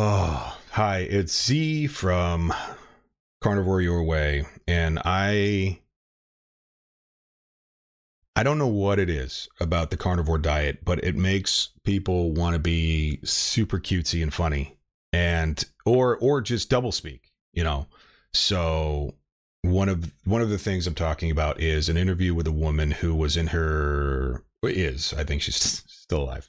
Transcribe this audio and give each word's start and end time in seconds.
Oh, 0.00 0.56
hi, 0.70 0.98
it's 0.98 1.46
Z 1.46 1.88
from 1.88 2.54
Carnivore 3.40 3.80
Your 3.80 4.04
Way, 4.04 4.46
and 4.68 5.00
I 5.04 5.80
I 8.36 8.44
don't 8.44 8.58
know 8.58 8.68
what 8.68 9.00
it 9.00 9.10
is 9.10 9.48
about 9.58 9.90
the 9.90 9.96
carnivore 9.96 10.38
diet, 10.38 10.84
but 10.84 11.02
it 11.02 11.16
makes 11.16 11.70
people 11.82 12.30
want 12.30 12.54
to 12.54 12.60
be 12.60 13.18
super 13.24 13.80
cutesy 13.80 14.22
and 14.22 14.32
funny 14.32 14.78
and 15.12 15.64
or 15.84 16.16
or 16.18 16.42
just 16.42 16.70
double 16.70 16.92
speak, 16.92 17.32
you 17.52 17.64
know. 17.64 17.88
So 18.32 19.16
one 19.62 19.88
of 19.88 20.12
one 20.22 20.42
of 20.42 20.48
the 20.48 20.58
things 20.58 20.86
I'm 20.86 20.94
talking 20.94 21.32
about 21.32 21.60
is 21.60 21.88
an 21.88 21.96
interview 21.96 22.36
with 22.36 22.46
a 22.46 22.52
woman 22.52 22.92
who 22.92 23.16
was 23.16 23.36
in 23.36 23.48
her 23.48 24.44
is 24.62 25.12
I 25.12 25.24
think 25.24 25.42
she's 25.42 25.56
still 25.88 26.22
alive, 26.22 26.48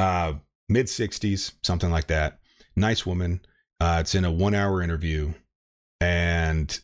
uh, 0.00 0.32
mid 0.68 0.86
60s, 0.86 1.52
something 1.62 1.92
like 1.92 2.08
that 2.08 2.40
nice 2.78 3.04
woman. 3.04 3.40
Uh, 3.80 3.98
it's 4.00 4.14
in 4.14 4.24
a 4.24 4.32
one 4.32 4.54
hour 4.54 4.82
interview, 4.82 5.34
and 6.00 6.80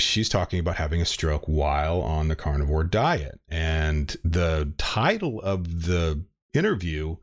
she's 0.00 0.28
talking 0.28 0.60
about 0.60 0.76
having 0.76 1.00
a 1.00 1.06
stroke 1.06 1.46
while 1.46 2.00
on 2.00 2.28
the 2.28 2.36
carnivore 2.36 2.84
diet. 2.84 3.40
And 3.48 4.16
the 4.24 4.72
title 4.78 5.40
of 5.40 5.84
the 5.86 6.24
interview 6.54 7.16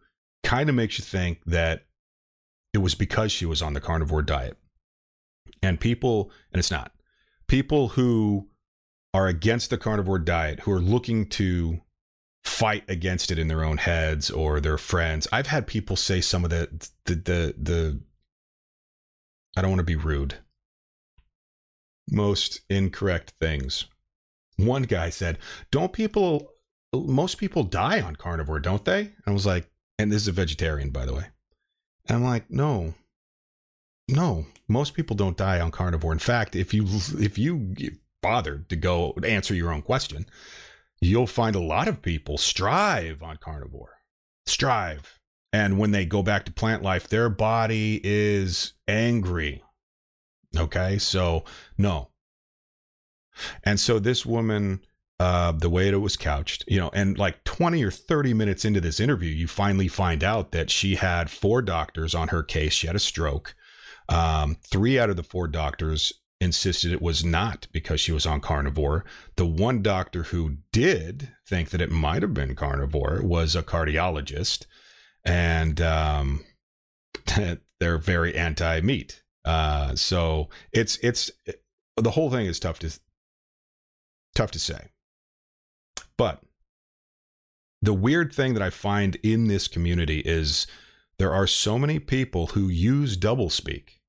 kind 0.43 0.69
of 0.69 0.75
makes 0.75 0.99
you 0.99 1.03
think 1.05 1.41
that 1.45 1.85
it 2.73 2.79
was 2.79 2.95
because 2.95 3.31
she 3.31 3.45
was 3.45 3.61
on 3.61 3.73
the 3.73 3.81
carnivore 3.81 4.21
diet. 4.21 4.57
And 5.63 5.79
people, 5.79 6.31
and 6.51 6.59
it's 6.59 6.71
not, 6.71 6.91
people 7.47 7.89
who 7.89 8.49
are 9.13 9.27
against 9.27 9.69
the 9.69 9.77
carnivore 9.77 10.19
diet, 10.19 10.59
who 10.61 10.71
are 10.71 10.81
looking 10.81 11.27
to 11.29 11.81
fight 12.43 12.83
against 12.87 13.31
it 13.31 13.39
in 13.39 13.47
their 13.47 13.63
own 13.63 13.77
heads 13.77 14.29
or 14.29 14.59
their 14.59 14.77
friends. 14.77 15.27
I've 15.31 15.47
had 15.47 15.65
people 15.65 15.95
say 15.95 16.21
some 16.21 16.43
of 16.43 16.51
the 16.51 16.69
the 17.05 17.15
the, 17.15 17.55
the 17.57 18.01
I 19.55 19.61
don't 19.61 19.71
want 19.71 19.79
to 19.79 19.83
be 19.83 19.95
rude. 19.95 20.35
Most 22.11 22.61
incorrect 22.69 23.33
things. 23.39 23.85
One 24.57 24.83
guy 24.83 25.09
said, 25.09 25.37
Don't 25.71 25.93
people, 25.93 26.51
most 26.93 27.37
people 27.37 27.63
die 27.63 28.01
on 28.01 28.15
carnivore, 28.15 28.59
don't 28.59 28.85
they? 28.85 29.11
I 29.25 29.31
was 29.31 29.45
like, 29.45 29.69
And 29.97 30.11
this 30.11 30.23
is 30.23 30.27
a 30.27 30.33
vegetarian, 30.33 30.89
by 30.89 31.05
the 31.05 31.13
way. 31.13 31.25
And 32.07 32.17
I'm 32.17 32.23
like, 32.23 32.49
No, 32.49 32.93
no, 34.07 34.45
most 34.67 34.93
people 34.93 35.15
don't 35.15 35.37
die 35.37 35.59
on 35.59 35.71
carnivore. 35.71 36.13
In 36.13 36.19
fact, 36.19 36.55
if 36.55 36.73
you, 36.73 36.85
if 37.19 37.37
you 37.37 37.73
bothered 38.21 38.69
to 38.69 38.75
go 38.75 39.13
answer 39.23 39.53
your 39.53 39.73
own 39.73 39.81
question, 39.81 40.25
you'll 41.01 41.27
find 41.27 41.55
a 41.55 41.59
lot 41.59 41.87
of 41.87 42.01
people 42.01 42.37
strive 42.37 43.21
on 43.23 43.37
carnivore. 43.37 43.97
Strive. 44.45 45.19
And 45.55 45.79
when 45.79 45.91
they 45.91 46.05
go 46.05 46.21
back 46.21 46.43
to 46.45 46.51
plant 46.51 46.83
life, 46.83 47.07
their 47.07 47.29
body 47.29 48.01
is 48.03 48.73
angry. 48.89 49.63
Okay, 50.57 50.97
so 50.97 51.45
no. 51.77 52.09
And 53.63 53.79
so 53.79 53.97
this 53.97 54.25
woman, 54.25 54.81
uh, 55.17 55.53
the 55.53 55.69
way 55.69 55.87
it 55.87 55.95
was 55.95 56.17
couched, 56.17 56.65
you 56.67 56.77
know, 56.77 56.89
and 56.93 57.17
like 57.17 57.41
20 57.45 57.81
or 57.85 57.89
30 57.89 58.33
minutes 58.33 58.65
into 58.65 58.81
this 58.81 58.99
interview, 58.99 59.31
you 59.31 59.47
finally 59.47 59.87
find 59.87 60.25
out 60.25 60.51
that 60.51 60.69
she 60.69 60.95
had 60.95 61.29
four 61.29 61.61
doctors 61.61 62.13
on 62.13 62.27
her 62.27 62.43
case. 62.43 62.73
She 62.73 62.87
had 62.87 62.97
a 62.97 62.99
stroke. 62.99 63.55
Um, 64.09 64.57
three 64.61 64.99
out 64.99 65.09
of 65.09 65.15
the 65.15 65.23
four 65.23 65.47
doctors 65.47 66.11
insisted 66.41 66.91
it 66.91 67.01
was 67.01 67.23
not 67.23 67.67
because 67.71 68.01
she 68.01 68.11
was 68.11 68.25
on 68.25 68.41
carnivore. 68.41 69.05
The 69.37 69.45
one 69.45 69.81
doctor 69.81 70.23
who 70.23 70.57
did 70.73 71.29
think 71.47 71.69
that 71.69 71.79
it 71.79 71.91
might 71.91 72.23
have 72.23 72.33
been 72.33 72.55
carnivore 72.55 73.21
was 73.23 73.55
a 73.55 73.63
cardiologist 73.63 74.65
and 75.25 75.81
um, 75.81 76.43
they're 77.79 77.97
very 77.97 78.35
anti-meat. 78.35 79.23
Uh, 79.43 79.95
so 79.95 80.49
it's 80.71 80.97
it's 80.97 81.31
it, 81.45 81.63
the 81.97 82.11
whole 82.11 82.31
thing 82.31 82.45
is 82.45 82.59
tough 82.59 82.79
to 82.79 82.99
tough 84.33 84.51
to 84.51 84.59
say. 84.59 84.89
But 86.17 86.41
the 87.81 87.93
weird 87.93 88.33
thing 88.33 88.53
that 88.53 88.63
I 88.63 88.69
find 88.69 89.15
in 89.17 89.47
this 89.47 89.67
community 89.67 90.19
is 90.19 90.65
there 91.19 91.33
are 91.33 91.47
so 91.47 91.77
many 91.77 91.99
people 91.99 92.47
who 92.47 92.67
use 92.67 93.17
doublespeak, 93.17 93.99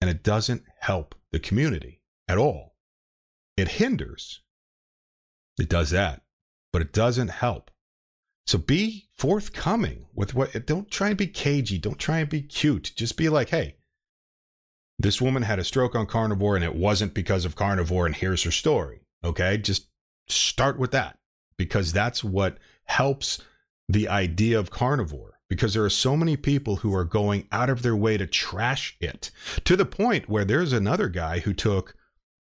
and 0.00 0.08
it 0.08 0.22
doesn't 0.22 0.64
help 0.80 1.14
the 1.30 1.38
community 1.38 2.00
at 2.28 2.38
all. 2.38 2.74
It 3.56 3.68
hinders. 3.68 4.40
It 5.58 5.68
does 5.68 5.90
that, 5.90 6.22
but 6.72 6.82
it 6.82 6.92
doesn't 6.92 7.28
help. 7.28 7.70
So 8.46 8.58
be 8.58 9.08
forthcoming 9.16 10.06
with 10.14 10.34
what, 10.34 10.66
don't 10.66 10.90
try 10.90 11.08
and 11.08 11.18
be 11.18 11.26
cagey. 11.26 11.78
Don't 11.78 11.98
try 11.98 12.18
and 12.18 12.28
be 12.28 12.42
cute. 12.42 12.92
Just 12.96 13.16
be 13.16 13.28
like, 13.28 13.50
hey, 13.50 13.76
this 14.98 15.20
woman 15.20 15.42
had 15.42 15.58
a 15.58 15.64
stroke 15.64 15.94
on 15.94 16.06
carnivore 16.06 16.56
and 16.56 16.64
it 16.64 16.74
wasn't 16.74 17.14
because 17.14 17.44
of 17.44 17.56
carnivore, 17.56 18.06
and 18.06 18.14
here's 18.14 18.42
her 18.42 18.50
story. 18.50 19.02
Okay. 19.24 19.58
Just 19.58 19.88
start 20.28 20.78
with 20.78 20.90
that 20.92 21.18
because 21.56 21.92
that's 21.92 22.24
what 22.24 22.58
helps 22.84 23.40
the 23.88 24.08
idea 24.08 24.58
of 24.58 24.70
carnivore 24.70 25.40
because 25.48 25.74
there 25.74 25.84
are 25.84 25.90
so 25.90 26.16
many 26.16 26.36
people 26.36 26.76
who 26.76 26.94
are 26.94 27.04
going 27.04 27.46
out 27.52 27.68
of 27.68 27.82
their 27.82 27.94
way 27.94 28.16
to 28.16 28.26
trash 28.26 28.96
it 29.00 29.30
to 29.64 29.76
the 29.76 29.84
point 29.84 30.28
where 30.28 30.44
there's 30.44 30.72
another 30.72 31.08
guy 31.08 31.40
who 31.40 31.52
took 31.52 31.94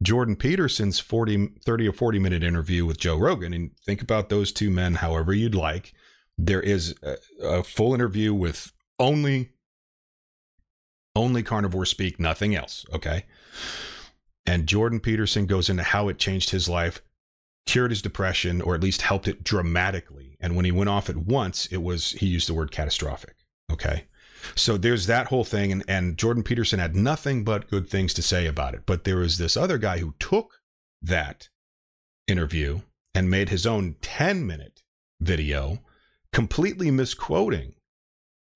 Jordan 0.02 0.36
Peterson's 0.36 0.98
40, 0.98 1.48
30 1.64 1.88
or 1.88 1.92
40 1.92 2.18
minute 2.18 2.42
interview 2.42 2.86
with 2.86 2.98
Joe 2.98 3.16
Rogan. 3.16 3.52
And 3.52 3.70
think 3.84 4.00
about 4.00 4.28
those 4.28 4.52
two 4.52 4.70
men 4.70 4.94
however 4.94 5.32
you'd 5.32 5.54
like. 5.54 5.92
There 6.38 6.62
is 6.62 6.94
a, 7.02 7.16
a 7.42 7.62
full 7.62 7.94
interview 7.94 8.32
with 8.32 8.72
only 8.98 9.50
only 11.16 11.42
carnivore 11.42 11.84
speak, 11.84 12.20
nothing 12.20 12.54
else. 12.54 12.86
Okay. 12.94 13.24
And 14.46 14.66
Jordan 14.66 15.00
Peterson 15.00 15.46
goes 15.46 15.68
into 15.68 15.82
how 15.82 16.08
it 16.08 16.18
changed 16.18 16.50
his 16.50 16.68
life, 16.68 17.02
cured 17.66 17.90
his 17.90 18.00
depression, 18.00 18.62
or 18.62 18.74
at 18.74 18.82
least 18.82 19.02
helped 19.02 19.28
it 19.28 19.44
dramatically. 19.44 20.36
And 20.40 20.56
when 20.56 20.64
he 20.64 20.72
went 20.72 20.88
off 20.88 21.10
at 21.10 21.16
once, 21.16 21.66
it 21.66 21.78
was, 21.78 22.12
he 22.12 22.26
used 22.26 22.48
the 22.48 22.54
word 22.54 22.70
catastrophic. 22.70 23.36
Okay. 23.70 24.06
So 24.54 24.76
there's 24.76 25.06
that 25.06 25.28
whole 25.28 25.44
thing, 25.44 25.72
and, 25.72 25.84
and 25.88 26.18
Jordan 26.18 26.42
Peterson 26.42 26.78
had 26.78 26.96
nothing 26.96 27.44
but 27.44 27.70
good 27.70 27.88
things 27.88 28.14
to 28.14 28.22
say 28.22 28.46
about 28.46 28.74
it. 28.74 28.82
But 28.86 29.04
there 29.04 29.16
was 29.16 29.38
this 29.38 29.56
other 29.56 29.78
guy 29.78 29.98
who 29.98 30.14
took 30.18 30.60
that 31.02 31.48
interview 32.26 32.80
and 33.14 33.30
made 33.30 33.48
his 33.48 33.66
own 33.66 33.96
10 34.02 34.46
minute 34.46 34.82
video, 35.20 35.80
completely 36.32 36.90
misquoting 36.90 37.74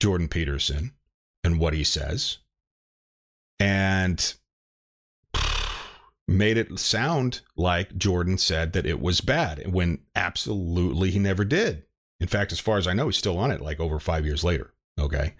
Jordan 0.00 0.28
Peterson 0.28 0.92
and 1.42 1.58
what 1.58 1.74
he 1.74 1.84
says, 1.84 2.38
and 3.58 4.34
made 6.28 6.56
it 6.56 6.78
sound 6.78 7.40
like 7.56 7.96
Jordan 7.96 8.38
said 8.38 8.72
that 8.72 8.86
it 8.86 9.00
was 9.00 9.20
bad 9.20 9.72
when 9.72 10.00
absolutely 10.14 11.10
he 11.10 11.18
never 11.18 11.44
did. 11.44 11.84
In 12.20 12.28
fact, 12.28 12.52
as 12.52 12.60
far 12.60 12.78
as 12.78 12.86
I 12.86 12.94
know, 12.94 13.06
he's 13.06 13.16
still 13.16 13.38
on 13.38 13.50
it 13.50 13.60
like 13.60 13.80
over 13.80 13.98
five 13.98 14.24
years 14.24 14.44
later. 14.44 14.73
Okay. 14.98 15.34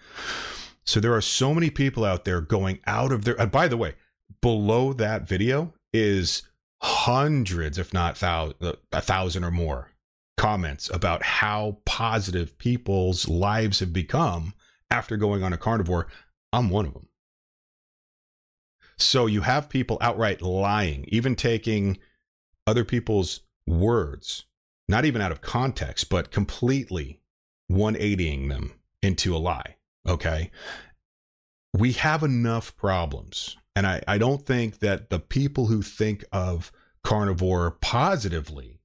So 0.85 1.01
there 1.01 1.15
are 1.15 1.21
so 1.21 1.55
many 1.55 1.71
people 1.71 2.05
out 2.05 2.25
there 2.25 2.41
going 2.41 2.81
out 2.87 3.13
of 3.13 3.25
their. 3.25 3.35
By 3.47 3.69
the 3.69 3.77
way, 3.77 3.95
below 4.41 4.93
that 4.93 5.27
video 5.27 5.75
is 5.93 6.43
hundreds, 6.83 7.79
if 7.79 7.95
not 7.95 8.19
thousand, 8.19 8.57
uh, 8.61 8.73
a 8.93 9.01
thousand 9.01 9.45
or 9.45 9.51
more 9.51 9.91
comments 10.37 10.91
about 10.93 11.23
how 11.23 11.79
positive 11.87 12.59
people's 12.59 13.29
lives 13.29 13.81
have 13.81 13.93
become 13.93 14.53
after 14.91 15.17
going 15.17 15.43
on 15.43 15.53
a 15.53 15.59
carnivore. 15.59 16.09
I'm 16.53 16.71
one 16.71 16.87
of 16.87 16.93
them. 16.93 17.09
So 18.97 19.27
you 19.27 19.41
have 19.41 19.69
people 19.69 19.99
outright 20.01 20.43
lying, 20.43 21.05
even 21.09 21.35
taking 21.35 21.99
other 22.67 22.85
people's 22.85 23.41
words, 23.67 24.45
not 24.89 25.05
even 25.05 25.21
out 25.21 25.33
of 25.33 25.41
context, 25.41 26.09
but 26.11 26.31
completely 26.31 27.21
180ing 27.71 28.49
them 28.49 28.73
into 29.05 29.37
a 29.37 29.39
lie. 29.39 29.77
Okay. 30.09 30.51
We 31.73 31.93
have 31.93 32.23
enough 32.23 32.77
problems. 32.77 33.57
And 33.77 33.87
I, 33.87 34.03
I 34.07 34.19
don't 34.19 34.47
think 34.47 34.79
that 34.79 35.11
the 35.11 35.19
people 35.19 35.67
who 35.67 35.83
think 35.83 36.25
of 36.33 36.73
carnivore 37.03 37.73
positively 37.81 38.81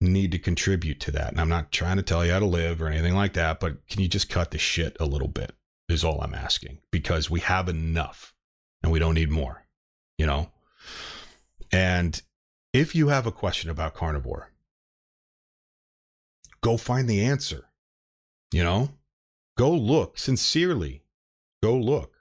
need 0.00 0.32
to 0.32 0.38
contribute 0.38 0.98
to 1.00 1.10
that. 1.10 1.30
And 1.30 1.40
I'm 1.40 1.48
not 1.48 1.70
trying 1.70 1.96
to 1.96 2.02
tell 2.02 2.24
you 2.24 2.32
how 2.32 2.38
to 2.38 2.46
live 2.46 2.80
or 2.80 2.88
anything 2.88 3.14
like 3.14 3.34
that, 3.34 3.60
but 3.60 3.86
can 3.86 4.00
you 4.00 4.08
just 4.08 4.30
cut 4.30 4.50
the 4.50 4.58
shit 4.58 4.96
a 4.98 5.04
little 5.04 5.28
bit? 5.28 5.52
Is 5.88 6.04
all 6.04 6.20
I'm 6.22 6.34
asking 6.34 6.78
because 6.92 7.28
we 7.28 7.40
have 7.40 7.68
enough 7.68 8.32
and 8.82 8.92
we 8.92 9.00
don't 9.00 9.14
need 9.14 9.30
more, 9.30 9.66
you 10.18 10.24
know? 10.24 10.52
And 11.72 12.20
if 12.72 12.94
you 12.94 13.08
have 13.08 13.26
a 13.26 13.32
question 13.32 13.70
about 13.70 13.94
carnivore, 13.94 14.52
go 16.62 16.76
find 16.76 17.08
the 17.08 17.24
answer, 17.24 17.66
you 18.52 18.62
know? 18.62 18.90
Go 19.60 19.72
look 19.72 20.16
sincerely. 20.16 21.02
Go 21.62 21.76
look 21.76 22.14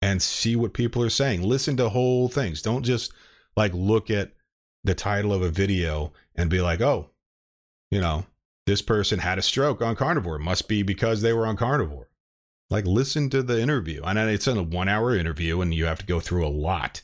and 0.00 0.22
see 0.22 0.56
what 0.56 0.72
people 0.72 1.02
are 1.02 1.10
saying. 1.10 1.42
Listen 1.42 1.76
to 1.76 1.90
whole 1.90 2.30
things. 2.30 2.62
Don't 2.62 2.84
just 2.84 3.12
like 3.54 3.74
look 3.74 4.10
at 4.10 4.32
the 4.82 4.94
title 4.94 5.30
of 5.30 5.42
a 5.42 5.50
video 5.50 6.14
and 6.34 6.48
be 6.48 6.62
like, 6.62 6.80
oh, 6.80 7.10
you 7.90 8.00
know, 8.00 8.24
this 8.66 8.80
person 8.80 9.18
had 9.18 9.36
a 9.36 9.42
stroke 9.42 9.82
on 9.82 9.94
carnivore. 9.94 10.36
It 10.36 10.40
must 10.40 10.66
be 10.66 10.82
because 10.82 11.20
they 11.20 11.34
were 11.34 11.46
on 11.46 11.58
carnivore. 11.58 12.08
Like, 12.70 12.86
listen 12.86 13.28
to 13.28 13.42
the 13.42 13.60
interview. 13.60 14.02
And 14.02 14.18
it's 14.18 14.46
a 14.46 14.62
one 14.62 14.88
hour 14.88 15.14
interview, 15.14 15.60
and 15.60 15.74
you 15.74 15.84
have 15.84 15.98
to 15.98 16.06
go 16.06 16.18
through 16.18 16.46
a 16.46 16.48
lot 16.48 17.02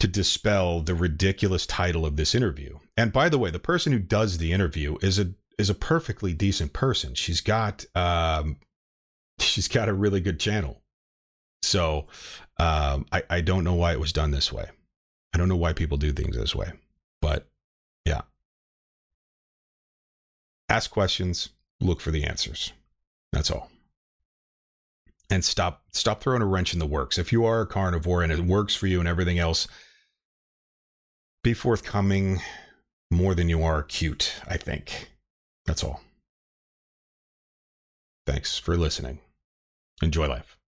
to 0.00 0.08
dispel 0.08 0.80
the 0.80 0.96
ridiculous 0.96 1.64
title 1.64 2.04
of 2.04 2.16
this 2.16 2.34
interview. 2.34 2.80
And 2.96 3.12
by 3.12 3.28
the 3.28 3.38
way, 3.38 3.52
the 3.52 3.60
person 3.60 3.92
who 3.92 4.00
does 4.00 4.38
the 4.38 4.50
interview 4.50 4.98
is 5.00 5.20
a 5.20 5.34
is 5.58 5.70
a 5.70 5.74
perfectly 5.74 6.32
decent 6.32 6.72
person. 6.72 7.14
She's 7.14 7.40
got 7.40 7.84
um, 7.94 8.56
she's 9.38 9.68
got 9.68 9.88
a 9.88 9.94
really 9.94 10.20
good 10.20 10.40
channel. 10.40 10.82
So 11.62 12.06
um, 12.58 13.06
I 13.12 13.22
I 13.30 13.40
don't 13.40 13.64
know 13.64 13.74
why 13.74 13.92
it 13.92 14.00
was 14.00 14.12
done 14.12 14.30
this 14.30 14.52
way. 14.52 14.66
I 15.34 15.38
don't 15.38 15.48
know 15.48 15.56
why 15.56 15.72
people 15.72 15.96
do 15.96 16.12
things 16.12 16.36
this 16.36 16.54
way, 16.54 16.72
but 17.20 17.48
yeah. 18.04 18.22
Ask 20.68 20.90
questions, 20.90 21.50
look 21.80 22.00
for 22.00 22.10
the 22.10 22.24
answers. 22.24 22.72
That's 23.32 23.50
all. 23.50 23.70
And 25.30 25.44
stop 25.44 25.82
stop 25.92 26.22
throwing 26.22 26.42
a 26.42 26.46
wrench 26.46 26.72
in 26.72 26.78
the 26.78 26.86
works. 26.86 27.16
If 27.16 27.32
you 27.32 27.44
are 27.44 27.62
a 27.62 27.66
carnivore 27.66 28.22
and 28.22 28.32
it 28.32 28.40
works 28.40 28.74
for 28.74 28.86
you 28.86 28.98
and 28.98 29.08
everything 29.08 29.38
else, 29.38 29.66
be 31.42 31.54
forthcoming 31.54 32.40
more 33.10 33.34
than 33.34 33.48
you 33.48 33.62
are 33.62 33.82
cute, 33.82 34.34
I 34.46 34.56
think. 34.56 35.11
That's 35.66 35.84
all. 35.84 36.02
Thanks 38.26 38.58
for 38.58 38.76
listening. 38.76 39.18
Enjoy 40.02 40.26
life. 40.28 40.58